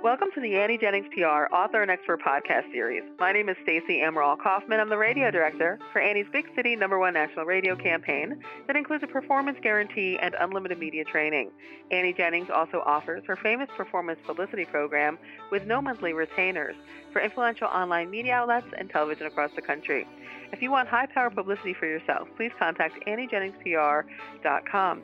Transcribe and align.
Welcome 0.00 0.28
to 0.36 0.40
the 0.40 0.54
Annie 0.54 0.78
Jennings 0.78 1.08
PR 1.12 1.52
Author 1.52 1.82
and 1.82 1.90
Expert 1.90 2.22
Podcast 2.22 2.70
Series. 2.70 3.02
My 3.18 3.32
name 3.32 3.48
is 3.48 3.56
Stacey 3.64 3.98
Amaral 3.98 4.38
Kaufman. 4.38 4.78
I'm 4.78 4.88
the 4.88 4.96
radio 4.96 5.24
mm-hmm. 5.24 5.36
director 5.36 5.80
for 5.92 6.00
Annie's 6.00 6.28
Big 6.32 6.46
City 6.54 6.76
Number 6.76 7.00
One 7.00 7.14
National 7.14 7.44
Radio 7.44 7.74
campaign 7.74 8.40
that 8.68 8.76
includes 8.76 9.02
a 9.02 9.08
performance 9.08 9.58
guarantee 9.60 10.16
and 10.22 10.36
unlimited 10.38 10.78
media 10.78 11.04
training. 11.04 11.50
Annie 11.90 12.12
Jennings 12.12 12.48
also 12.48 12.80
offers 12.86 13.24
her 13.26 13.34
famous 13.34 13.68
performance 13.76 14.20
publicity 14.24 14.64
program 14.64 15.18
with 15.50 15.66
no 15.66 15.82
monthly 15.82 16.12
retainers 16.12 16.76
for 17.12 17.20
influential 17.20 17.66
online 17.66 18.08
media 18.08 18.34
outlets 18.34 18.68
and 18.78 18.88
television 18.88 19.26
across 19.26 19.50
the 19.56 19.62
country. 19.62 20.06
If 20.52 20.62
you 20.62 20.70
want 20.70 20.88
high 20.88 21.06
power 21.06 21.30
publicity 21.30 21.74
for 21.74 21.86
yourself, 21.86 22.28
please 22.36 22.52
contact 22.56 23.04
AnnieJenningsPR.com. 23.04 25.02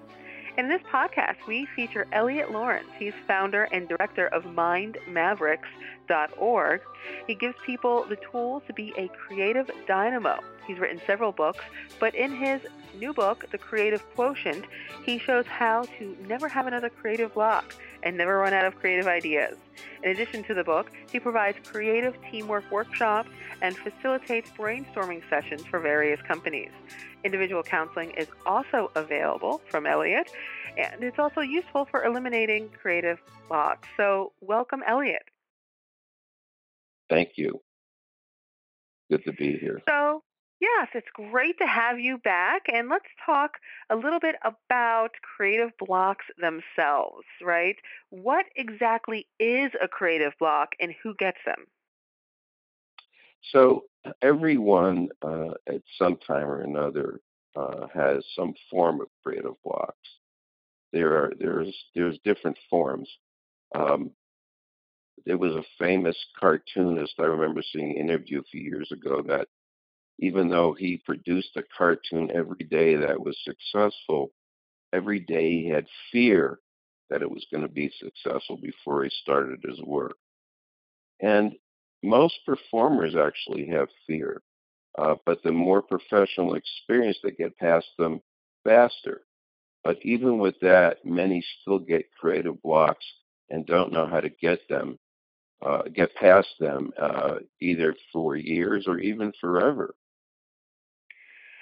In 0.57 0.69
this 0.69 0.83
podcast, 0.83 1.35
we 1.49 1.67
feature 1.75 2.07
Elliot 2.13 2.53
Lawrence. 2.53 2.87
He's 2.97 3.13
founder 3.27 3.65
and 3.73 3.89
director 3.89 4.29
of 4.29 4.45
MindMavericks.org. 4.45 6.81
He 7.27 7.35
gives 7.35 7.57
people 7.67 8.07
the 8.09 8.15
tools 8.31 8.63
to 8.69 8.73
be 8.73 8.95
a 8.97 9.09
creative 9.09 9.69
dynamo. 9.89 10.39
He's 10.65 10.79
written 10.79 11.01
several 11.07 11.33
books, 11.33 11.65
but 11.99 12.15
in 12.15 12.37
his 12.37 12.61
new 12.97 13.13
book, 13.13 13.47
The 13.51 13.59
Creative 13.59 14.01
Quotient, 14.15 14.65
he 15.05 15.19
shows 15.19 15.45
how 15.47 15.87
to 15.99 16.17
never 16.29 16.49
have 16.49 16.69
another 16.69 16.89
creative 16.89 17.35
block 17.35 17.75
and 18.05 18.17
never 18.17 18.39
run 18.39 18.53
out 18.53 18.65
of 18.65 18.77
creative 18.77 19.09
ideas. 19.09 19.57
In 20.03 20.11
addition 20.11 20.45
to 20.45 20.55
the 20.55 20.65
book, 20.65 20.91
he 21.11 21.21
provides 21.21 21.59
creative 21.65 22.17
teamwork 22.31 22.71
workshops 22.71 23.29
and 23.63 23.77
facilitates 23.77 24.51
brainstorming 24.51 25.23
sessions 25.29 25.63
for 25.63 25.81
various 25.81 26.21
companies. 26.23 26.71
Individual 27.25 27.63
counseling 27.63 28.11
is 28.13 28.29
also 28.45 28.91
available 28.95 29.63
from 29.71 29.87
Elliot, 29.87 30.31
and 30.77 31.03
it's 31.03 31.19
also 31.19 31.41
useful 31.41 31.87
for 31.91 32.05
eliminating 32.05 32.69
creative 32.71 33.19
blocks. 33.49 33.89
So, 33.97 34.33
welcome, 34.41 34.83
Elliot. 34.87 35.23
Thank 37.09 37.31
you. 37.37 37.61
Good 39.11 39.25
to 39.25 39.33
be 39.33 39.57
here. 39.59 39.81
So, 39.89 40.23
yes, 40.65 40.89
it's 40.95 41.09
great 41.31 41.59
to 41.59 41.67
have 41.67 41.99
you 41.99 42.19
back. 42.19 42.63
And 42.73 42.89
let's 42.89 43.05
talk 43.25 43.53
a 43.91 43.97
little 43.97 44.21
bit 44.21 44.37
about 44.45 45.11
creative 45.37 45.71
blocks 45.79 46.25
themselves, 46.39 47.27
right? 47.43 47.77
What 48.11 48.47
exactly 48.57 49.27
is 49.39 49.73
a 49.83 49.89
creative 49.89 50.33
block 50.39 50.71
and 50.81 50.95
who 51.03 51.15
gets 51.19 51.39
them? 51.45 51.67
So, 53.53 53.85
everyone 54.23 55.09
uh, 55.23 55.51
at 55.69 55.83
some 55.99 56.17
time 56.27 56.47
or 56.47 56.61
another 56.63 57.21
uh, 57.57 57.87
has 57.93 58.25
some 58.35 58.55
form 58.71 59.01
of 59.01 59.09
creative 59.23 59.55
blocks. 59.63 60.09
There 60.93 61.13
are 61.13 61.33
there's 61.39 61.75
there's 61.95 62.19
different 62.25 62.57
forms. 62.71 63.09
Um, 63.75 64.13
there 65.27 65.39
was 65.39 65.55
a 65.55 65.65
famous 65.79 66.17
cartoonist 66.39 67.15
I 67.19 67.25
remember 67.25 67.63
seeing 67.73 67.91
an 67.91 68.09
interview 68.09 68.41
a 68.41 68.51
few 68.51 68.61
years 68.61 68.91
ago 68.93 69.23
that 69.29 69.49
even 70.19 70.49
though 70.49 70.73
he 70.73 71.03
produced 71.05 71.57
a 71.57 71.63
cartoon 71.77 72.31
every 72.35 72.65
day 72.71 72.97
that 72.97 73.21
was 73.21 73.39
successful, 73.45 74.33
every 74.93 75.21
day 75.21 75.51
he 75.63 75.69
had 75.69 75.87
fear 76.13 76.61
that 77.11 77.23
it 77.23 77.31
was 77.31 77.47
going 77.53 77.63
to 77.63 77.69
be 77.73 77.93
successful 77.99 78.57
before 78.57 79.05
he 79.05 79.11
started 79.23 79.61
his 79.63 79.81
work. 79.83 80.17
And 81.21 81.55
most 82.03 82.35
performers 82.47 83.15
actually 83.17 83.67
have 83.69 83.89
fear, 84.07 84.43
uh, 84.99 85.17
but 85.27 85.43
the 85.43 85.53
more 85.53 85.83
professional 85.83 86.55
experience 86.55 87.19
they 87.23 87.33
get 87.33 87.57
past 87.59 87.87
them 87.99 88.21
faster. 88.65 89.23
But 89.85 89.99
even 90.03 90.39
with 90.39 90.59
that, 90.61 91.05
many 91.05 91.45
still 91.61 91.79
get 91.79 92.11
creative 92.19 92.61
blocks 92.63 93.05
and 93.51 93.67
don't 93.67 93.93
know 93.93 94.07
how 94.07 94.21
to 94.21 94.31
get 94.31 94.61
them, 94.69 94.99
uh, 95.65 95.83
get 95.95 96.15
past 96.15 96.49
them, 96.59 96.93
uh, 97.01 97.37
either 97.61 97.95
for 98.13 98.37
years 98.37 98.87
or 98.87 98.99
even 98.99 99.33
forever. 99.41 99.95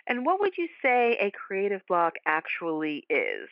And 0.09 0.27
what 0.27 0.41
would 0.41 0.57
you 0.59 0.69
say 0.83 1.17
a 1.21 1.31
creative 1.31 1.83
block 1.89 2.15
actually 2.27 3.05
is? 3.09 3.49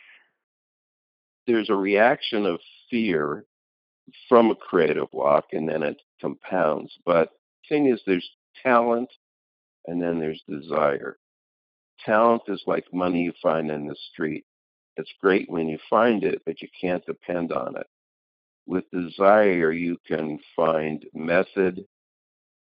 There's 1.47 1.71
a 1.71 1.75
reaction 1.75 2.47
of 2.47 2.61
fear 2.91 3.44
from 4.28 4.50
a 4.50 4.56
creative 4.56 5.10
block, 5.10 5.47
and 5.53 5.69
then 5.69 5.83
it 5.83 6.00
compounds. 6.21 6.93
But 7.05 7.31
the 7.69 7.75
thing 7.75 7.87
is, 7.87 8.00
there's 8.06 8.28
talent, 8.62 9.09
and 9.87 10.03
then 10.03 10.19
there's 10.19 10.43
desire. 10.49 11.19
Talent 12.05 12.43
is 12.49 12.62
like 12.66 12.93
money 12.93 13.22
you 13.22 13.33
find 13.43 13.71
in 13.71 13.87
the 13.87 13.97
street. 14.12 14.44
It's 14.97 15.12
great 15.21 15.49
when 15.49 15.69
you 15.69 15.78
find 15.89 16.25
it, 16.25 16.43
but 16.44 16.60
you 16.60 16.69
can't 16.81 17.05
depend 17.06 17.53
on 17.53 17.77
it. 17.77 17.87
With 18.66 18.91
desire, 18.91 19.72
you 19.72 19.99
can 20.06 20.39
find 20.56 21.05
method 21.15 21.84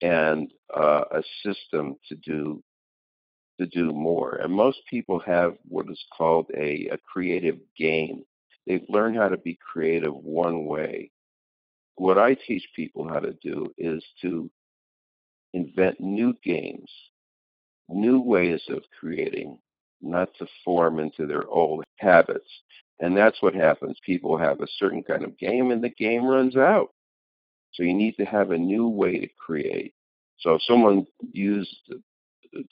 and 0.00 0.50
uh, 0.77 1.05
a 1.11 1.22
system 1.44 1.97
to 2.09 2.16
do 2.16 2.62
to 3.60 3.66
do 3.66 3.92
more. 3.92 4.36
And 4.36 4.52
most 4.52 4.78
people 4.88 5.20
have 5.20 5.54
what 5.68 5.86
is 5.90 6.02
called 6.16 6.46
a, 6.56 6.88
a 6.92 6.98
creative 6.98 7.58
game. 7.76 8.24
They've 8.66 8.84
learned 8.88 9.16
how 9.16 9.28
to 9.28 9.36
be 9.36 9.58
creative 9.72 10.14
one 10.14 10.66
way. 10.66 11.10
What 11.96 12.18
I 12.18 12.34
teach 12.34 12.66
people 12.74 13.08
how 13.08 13.20
to 13.20 13.32
do 13.42 13.72
is 13.76 14.02
to 14.22 14.50
invent 15.52 16.00
new 16.00 16.34
games, 16.42 16.90
new 17.88 18.20
ways 18.20 18.62
of 18.68 18.82
creating, 18.98 19.58
not 20.00 20.28
to 20.38 20.46
form 20.64 20.98
into 20.98 21.26
their 21.26 21.46
old 21.48 21.84
habits. 21.98 22.48
And 23.00 23.16
that's 23.16 23.42
what 23.42 23.54
happens. 23.54 23.98
People 24.04 24.38
have 24.38 24.60
a 24.60 24.66
certain 24.78 25.02
kind 25.02 25.24
of 25.24 25.38
game 25.38 25.70
and 25.70 25.82
the 25.82 25.90
game 25.90 26.24
runs 26.24 26.56
out. 26.56 26.90
So 27.74 27.82
you 27.82 27.94
need 27.94 28.16
to 28.16 28.24
have 28.24 28.50
a 28.50 28.58
new 28.58 28.88
way 28.88 29.19
to 29.19 29.28
create. 29.38 29.94
So 30.38 30.54
if 30.54 30.62
someone 30.62 31.06
used 31.32 31.92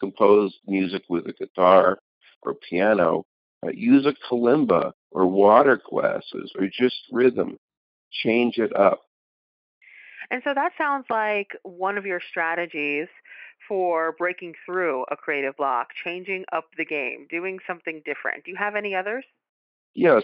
compose 0.00 0.56
music 0.66 1.02
with 1.08 1.26
a 1.26 1.32
guitar 1.32 1.98
or 2.42 2.54
piano, 2.54 3.24
uh, 3.64 3.70
use 3.70 4.06
a 4.06 4.14
kalimba 4.28 4.92
or 5.10 5.26
water 5.26 5.80
glasses 5.88 6.52
or 6.58 6.66
just 6.66 6.96
rhythm. 7.12 7.56
Change 8.10 8.58
it 8.58 8.74
up. 8.74 9.02
And 10.30 10.42
so 10.44 10.54
that 10.54 10.72
sounds 10.78 11.06
like 11.10 11.48
one 11.62 11.98
of 11.98 12.06
your 12.06 12.20
strategies 12.30 13.08
for 13.68 14.12
breaking 14.12 14.54
through 14.64 15.04
a 15.10 15.16
creative 15.16 15.56
block, 15.56 15.88
changing 16.04 16.44
up 16.52 16.64
the 16.76 16.84
game, 16.84 17.26
doing 17.30 17.58
something 17.66 18.02
different. 18.04 18.44
Do 18.44 18.50
you 18.50 18.56
have 18.56 18.76
any 18.76 18.94
others? 18.94 19.24
Yes. 19.94 20.22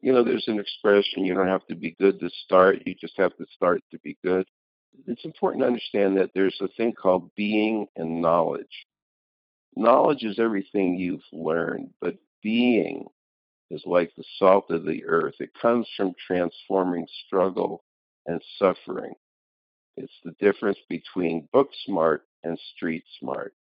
You 0.00 0.12
know, 0.12 0.24
there's 0.24 0.48
an 0.48 0.58
expression 0.58 1.24
you 1.24 1.34
don't 1.34 1.46
have 1.46 1.66
to 1.68 1.76
be 1.76 1.94
good 1.98 2.18
to 2.20 2.30
start, 2.44 2.78
you 2.86 2.94
just 3.00 3.14
have 3.18 3.36
to 3.36 3.46
start 3.54 3.82
to 3.92 3.98
be 4.00 4.16
good. 4.24 4.46
It's 5.06 5.24
important 5.24 5.62
to 5.62 5.66
understand 5.66 6.16
that 6.18 6.30
there's 6.34 6.58
a 6.60 6.68
thing 6.76 6.92
called 6.92 7.30
being 7.36 7.86
and 7.96 8.20
knowledge. 8.20 8.86
Knowledge 9.76 10.22
is 10.24 10.38
everything 10.38 10.96
you've 10.96 11.24
learned, 11.32 11.90
but 12.00 12.16
being 12.42 13.06
is 13.70 13.82
like 13.86 14.12
the 14.16 14.24
salt 14.38 14.70
of 14.70 14.84
the 14.84 15.04
earth. 15.06 15.34
It 15.40 15.50
comes 15.60 15.88
from 15.96 16.14
transforming 16.26 17.06
struggle 17.26 17.82
and 18.26 18.42
suffering. 18.58 19.14
It's 19.96 20.12
the 20.24 20.34
difference 20.40 20.78
between 20.88 21.48
book 21.52 21.70
smart 21.86 22.24
and 22.44 22.58
street 22.74 23.04
smart. 23.18 23.54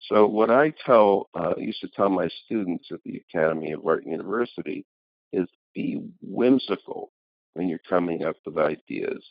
So 0.00 0.26
what 0.26 0.50
I 0.50 0.72
tell, 0.84 1.28
uh, 1.34 1.54
used 1.56 1.80
to 1.80 1.88
tell 1.88 2.08
my 2.08 2.28
students 2.44 2.90
at 2.92 3.02
the 3.04 3.22
Academy 3.28 3.72
of 3.72 3.86
Art 3.86 4.06
University 4.06 4.86
is 5.32 5.48
be 5.74 6.00
whimsical 6.22 7.12
when 7.54 7.68
you're 7.68 7.80
coming 7.88 8.24
up 8.24 8.36
with 8.44 8.58
ideas. 8.58 9.24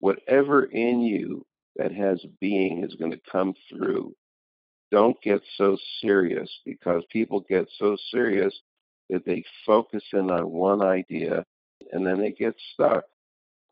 Whatever 0.00 0.64
in 0.64 1.00
you 1.00 1.46
that 1.76 1.92
has 1.92 2.24
being 2.40 2.84
is 2.84 2.94
going 2.94 3.12
to 3.12 3.20
come 3.30 3.54
through 3.68 4.14
don't 4.92 5.20
get 5.22 5.40
so 5.56 5.76
serious 6.02 6.50
because 6.66 7.02
people 7.10 7.40
get 7.48 7.66
so 7.78 7.96
serious 8.10 8.54
that 9.08 9.24
they 9.24 9.42
focus 9.66 10.04
in 10.12 10.30
on 10.30 10.50
one 10.50 10.82
idea 10.82 11.44
and 11.92 12.06
then 12.06 12.20
they 12.20 12.30
get 12.30 12.54
stuck. 12.74 13.04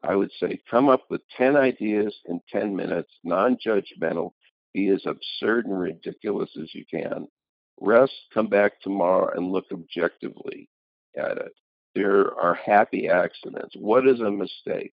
I 0.03 0.17
would 0.17 0.31
say 0.41 0.59
come 0.71 0.89
up 0.89 1.05
with 1.11 1.21
10 1.37 1.57
ideas 1.57 2.17
in 2.25 2.41
10 2.51 2.75
minutes, 2.75 3.11
non 3.23 3.59
judgmental, 3.65 4.33
be 4.73 4.89
as 4.89 5.05
absurd 5.07 5.67
and 5.67 5.79
ridiculous 5.79 6.51
as 6.61 6.75
you 6.75 6.87
can. 6.91 7.29
Rest, 7.79 8.15
come 8.33 8.47
back 8.47 8.81
tomorrow 8.81 9.31
and 9.37 9.53
look 9.53 9.67
objectively 9.73 10.69
at 11.17 11.37
it. 11.37 11.53
There 11.95 12.35
are 12.39 12.55
happy 12.55 13.09
accidents. 13.09 13.75
What 13.77 14.07
is 14.09 14.21
a 14.21 14.31
mistake? 14.31 14.93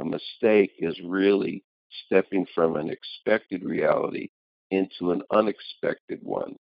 A 0.00 0.04
mistake 0.04 0.72
is 0.78 1.00
really 1.04 1.64
stepping 2.06 2.46
from 2.54 2.76
an 2.76 2.90
expected 2.90 3.64
reality 3.64 4.28
into 4.74 5.12
an 5.12 5.22
unexpected 5.30 6.20
one. 6.22 6.56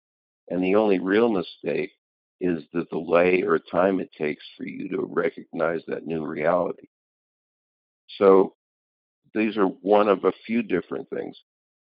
And 0.48 0.62
the 0.62 0.74
only 0.74 0.98
real 0.98 1.28
mistake 1.28 1.92
is 2.40 2.62
the 2.72 2.84
delay 2.90 3.42
or 3.42 3.58
time 3.58 4.00
it 4.00 4.10
takes 4.16 4.44
for 4.56 4.64
you 4.64 4.88
to 4.88 5.02
recognize 5.02 5.82
that 5.86 6.06
new 6.06 6.26
reality. 6.26 6.88
So 8.18 8.54
these 9.34 9.56
are 9.56 9.66
one 9.66 10.08
of 10.08 10.24
a 10.24 10.32
few 10.46 10.62
different 10.62 11.08
things. 11.10 11.36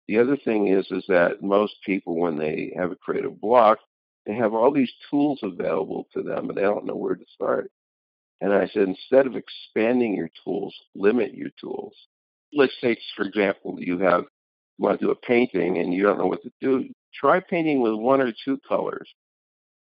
The 0.07 0.19
other 0.19 0.37
thing 0.37 0.67
is 0.67 0.85
is 0.91 1.03
that 1.07 1.41
most 1.41 1.75
people 1.85 2.15
when 2.19 2.37
they 2.37 2.73
have 2.77 2.91
a 2.91 2.95
creative 2.95 3.39
block, 3.41 3.79
they 4.25 4.35
have 4.35 4.53
all 4.53 4.71
these 4.71 4.91
tools 5.09 5.39
available 5.43 6.07
to 6.13 6.23
them 6.23 6.49
and 6.49 6.57
they 6.57 6.61
don't 6.61 6.85
know 6.85 6.95
where 6.95 7.15
to 7.15 7.25
start. 7.33 7.71
And 8.41 8.53
I 8.53 8.67
said, 8.67 8.83
instead 8.83 9.27
of 9.27 9.35
expanding 9.35 10.15
your 10.15 10.29
tools, 10.43 10.75
limit 10.93 11.33
your 11.33 11.51
tools. 11.59 11.93
Let's 12.53 12.73
say, 12.81 12.97
for 13.15 13.25
example, 13.25 13.77
you 13.79 13.97
have 13.99 14.25
want 14.77 14.99
to 14.99 15.05
do 15.05 15.11
a 15.11 15.15
painting 15.15 15.77
and 15.77 15.93
you 15.93 16.03
don't 16.03 16.17
know 16.17 16.27
what 16.27 16.43
to 16.43 16.51
do. 16.61 16.85
Try 17.13 17.39
painting 17.39 17.81
with 17.81 17.93
one 17.93 18.21
or 18.21 18.33
two 18.43 18.59
colors. 18.67 19.09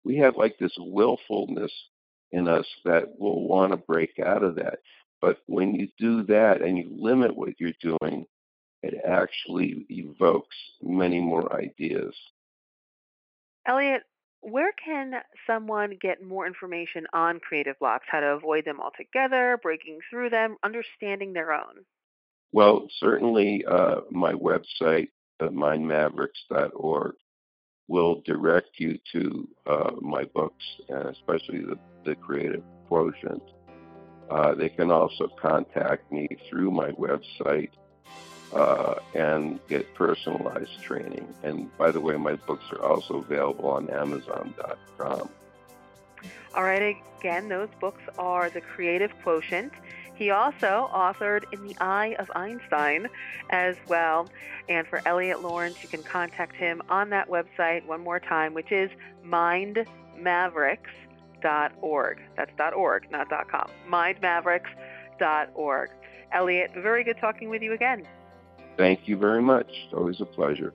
We 0.05 0.17
have 0.19 0.37
like 0.37 0.56
this 0.59 0.75
willfulness 0.79 1.73
in 2.32 2.49
us 2.49 2.67
that 2.85 3.19
will 3.19 3.47
want 3.47 3.73
to 3.73 3.77
break 3.77 4.19
out 4.25 4.43
of 4.43 4.55
that. 4.56 4.79
But 5.21 5.38
when 5.47 5.75
you 5.75 5.88
do 5.99 6.23
that 6.25 6.62
and 6.62 6.79
you 6.79 6.88
limit 6.91 7.37
what 7.37 7.59
you're 7.59 7.73
doing, 7.82 8.25
it 8.82 8.94
actually 9.06 9.85
evokes 9.91 10.56
many 10.83 11.21
more 11.21 11.55
ideas. 11.55 12.15
Elliot, 13.67 14.03
where 14.41 14.73
can 14.83 15.12
someone 15.47 15.99
get 16.00 16.23
more 16.23 16.47
information 16.47 17.06
on 17.12 17.41
creative 17.41 17.79
blocks, 17.79 18.06
how 18.11 18.21
to 18.21 18.29
avoid 18.29 18.65
them 18.65 18.81
altogether, 18.81 19.59
breaking 19.62 19.99
through 20.09 20.31
them, 20.31 20.56
understanding 20.65 21.35
their 21.35 21.53
own? 21.53 21.85
Well, 22.52 22.88
certainly 22.99 23.64
uh, 23.64 24.00
my 24.11 24.32
website, 24.32 25.08
uh, 25.41 25.49
mindmavericks.org, 25.49 27.14
will 27.88 28.23
direct 28.25 28.79
you 28.79 28.99
to 29.12 29.49
uh, 29.67 29.91
my 30.00 30.25
books, 30.25 30.64
especially 30.88 31.61
the, 31.61 31.79
the 32.05 32.14
Creative 32.14 32.62
Quotient. 32.88 33.43
Uh, 34.31 34.55
they 34.55 34.69
can 34.69 34.93
also 34.93 35.26
contact 35.41 36.11
me 36.12 36.29
through 36.49 36.70
my 36.70 36.93
website 36.93 37.70
uh, 38.52 38.94
and 39.14 39.58
get 39.69 39.93
personalized 39.94 40.81
training. 40.82 41.26
And 41.43 41.76
by 41.76 41.91
the 41.91 42.00
way, 42.00 42.17
my 42.17 42.35
books 42.35 42.64
are 42.73 42.82
also 42.82 43.17
available 43.17 43.69
on 43.69 43.91
Amazon.com. 43.91 45.29
All 46.55 46.64
right, 46.64 46.97
again, 47.19 47.49
those 47.49 47.69
books 47.81 48.02
are 48.19 48.50
The 48.50 48.61
Creative 48.61 49.12
Quotient. 49.23 49.73
He 50.20 50.31
also 50.31 50.88
authored 50.93 51.44
In 51.50 51.67
the 51.67 51.75
Eye 51.81 52.14
of 52.19 52.31
Einstein 52.34 53.08
as 53.49 53.76
well. 53.88 54.28
And 54.69 54.87
for 54.87 55.00
Elliot 55.08 55.40
Lawrence, 55.40 55.82
you 55.82 55.88
can 55.88 56.02
contact 56.02 56.56
him 56.56 56.82
on 56.90 57.08
that 57.08 57.31
website 57.31 57.87
one 57.87 58.02
more 58.02 58.20
time, 58.20 58.52
which 58.52 58.70
is 58.70 58.90
mindmavericks.org. 59.25 62.19
That's 62.37 62.52
.org, 62.76 63.11
not 63.11 63.31
.com. 63.50 63.70
mindmavericks.org. 63.88 65.90
Elliot, 66.32 66.70
very 66.75 67.02
good 67.02 67.16
talking 67.19 67.49
with 67.49 67.62
you 67.62 67.73
again. 67.73 68.06
Thank 68.76 69.08
you 69.08 69.16
very 69.16 69.40
much. 69.40 69.88
Always 69.94 70.20
a 70.20 70.26
pleasure. 70.26 70.75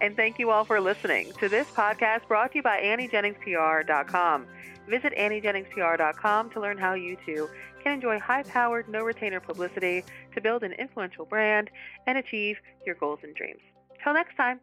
And 0.00 0.16
thank 0.16 0.38
you 0.38 0.50
all 0.50 0.64
for 0.64 0.80
listening 0.80 1.32
to 1.40 1.48
this 1.48 1.66
podcast 1.68 2.26
brought 2.26 2.52
to 2.52 2.58
you 2.58 2.62
by 2.62 2.80
AnnieJenningsPR.com. 2.80 4.46
Visit 4.88 5.12
AnnieJenningsPR.com 5.16 6.50
to 6.50 6.60
learn 6.60 6.78
how 6.78 6.94
you 6.94 7.16
too 7.26 7.48
can 7.82 7.92
enjoy 7.92 8.18
high 8.18 8.42
powered, 8.42 8.88
no 8.88 9.02
retainer 9.02 9.40
publicity 9.40 10.04
to 10.34 10.40
build 10.40 10.62
an 10.62 10.72
influential 10.72 11.24
brand 11.24 11.70
and 12.06 12.18
achieve 12.18 12.58
your 12.86 12.94
goals 12.94 13.20
and 13.22 13.34
dreams. 13.34 13.60
Till 14.02 14.14
next 14.14 14.36
time. 14.36 14.60